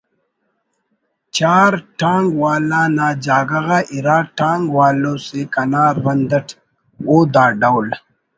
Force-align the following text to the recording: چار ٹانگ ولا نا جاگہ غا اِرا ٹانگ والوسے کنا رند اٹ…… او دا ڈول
چار 1.37 1.71
ٹانگ 1.99 2.25
ولا 2.41 2.83
نا 2.97 3.07
جاگہ 3.25 3.59
غا 3.67 3.79
اِرا 3.93 4.17
ٹانگ 4.37 4.63
والوسے 4.75 5.41
کنا 5.53 5.83
رند 6.03 6.31
اٹ…… 6.37 6.47
او 7.07 7.15
دا 7.33 7.45
ڈول 7.61 7.87